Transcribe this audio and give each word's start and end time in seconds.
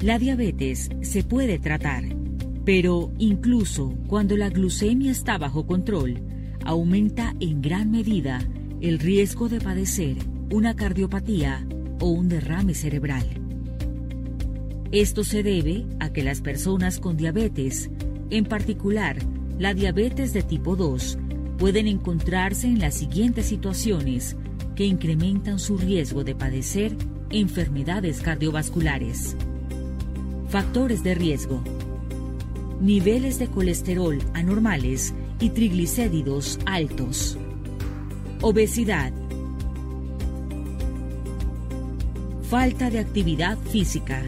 La 0.00 0.18
diabetes 0.18 0.88
se 1.02 1.22
puede 1.24 1.58
tratar, 1.58 2.04
pero 2.64 3.12
incluso 3.18 3.94
cuando 4.06 4.34
la 4.34 4.48
glucemia 4.48 5.12
está 5.12 5.36
bajo 5.36 5.66
control, 5.66 6.22
aumenta 6.64 7.34
en 7.38 7.60
gran 7.60 7.90
medida 7.90 8.40
el 8.80 8.98
riesgo 8.98 9.50
de 9.50 9.60
padecer 9.60 10.16
una 10.50 10.74
cardiopatía 10.74 11.66
o 12.00 12.08
un 12.08 12.30
derrame 12.30 12.72
cerebral. 12.72 13.26
Esto 14.90 15.22
se 15.22 15.42
debe 15.42 15.84
a 16.00 16.10
que 16.14 16.22
las 16.22 16.40
personas 16.40 16.98
con 16.98 17.18
diabetes, 17.18 17.90
en 18.30 18.46
particular 18.46 19.18
la 19.58 19.74
diabetes 19.74 20.32
de 20.32 20.42
tipo 20.42 20.76
2, 20.76 21.18
pueden 21.58 21.86
encontrarse 21.86 22.66
en 22.66 22.78
las 22.78 22.94
siguientes 22.94 23.44
situaciones 23.44 24.34
que 24.74 24.86
incrementan 24.86 25.58
su 25.58 25.76
riesgo 25.76 26.24
de 26.24 26.34
padecer 26.34 26.96
enfermedades 27.28 28.22
cardiovasculares. 28.22 29.36
Factores 30.50 31.04
de 31.04 31.14
riesgo. 31.14 31.62
Niveles 32.80 33.38
de 33.38 33.46
colesterol 33.46 34.18
anormales 34.34 35.14
y 35.38 35.50
triglicéridos 35.50 36.58
altos. 36.66 37.38
Obesidad. 38.40 39.12
Falta 42.42 42.90
de 42.90 42.98
actividad 42.98 43.58
física. 43.58 44.24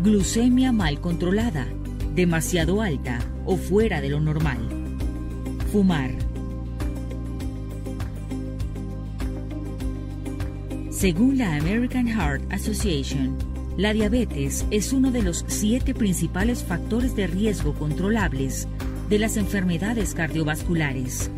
Glucemia 0.00 0.70
mal 0.70 1.00
controlada, 1.00 1.66
demasiado 2.14 2.80
alta 2.80 3.18
o 3.46 3.56
fuera 3.56 4.00
de 4.00 4.10
lo 4.10 4.20
normal. 4.20 4.60
Fumar. 5.72 6.12
Según 10.90 11.36
la 11.36 11.56
American 11.56 12.06
Heart 12.06 12.52
Association, 12.52 13.49
la 13.80 13.94
diabetes 13.94 14.66
es 14.70 14.92
uno 14.92 15.10
de 15.10 15.22
los 15.22 15.42
siete 15.48 15.94
principales 15.94 16.62
factores 16.62 17.16
de 17.16 17.26
riesgo 17.26 17.72
controlables 17.72 18.68
de 19.08 19.18
las 19.18 19.38
enfermedades 19.38 20.12
cardiovasculares. 20.12 21.30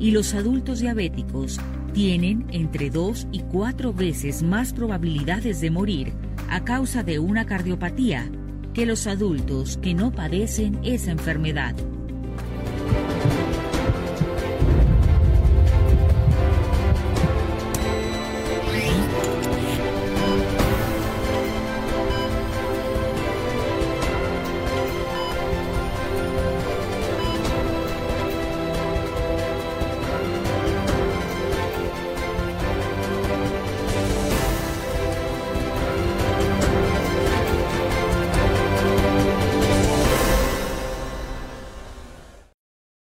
Y 0.00 0.10
los 0.10 0.34
adultos 0.34 0.80
diabéticos 0.80 1.60
tienen 1.94 2.46
entre 2.50 2.90
dos 2.90 3.28
y 3.30 3.42
cuatro 3.42 3.92
veces 3.92 4.42
más 4.42 4.72
probabilidades 4.72 5.60
de 5.60 5.70
morir 5.70 6.12
a 6.50 6.64
causa 6.64 7.04
de 7.04 7.20
una 7.20 7.46
cardiopatía 7.46 8.28
que 8.74 8.84
los 8.84 9.06
adultos 9.06 9.76
que 9.76 9.94
no 9.94 10.10
padecen 10.10 10.80
esa 10.82 11.12
enfermedad. 11.12 11.76